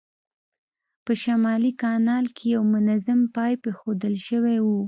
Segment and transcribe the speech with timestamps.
[1.05, 4.67] په شمالي کانال کې یو منظم پایپ اېښودل شوی و.